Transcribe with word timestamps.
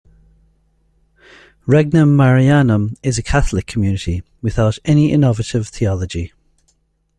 Regnum 1.67 2.17
Marianum 2.17 2.97
is 3.03 3.19
a 3.19 3.21
Catholic 3.21 3.67
community, 3.67 4.23
without 4.41 4.79
any 4.83 5.11
innovative 5.11 5.67
theology. 5.67 6.33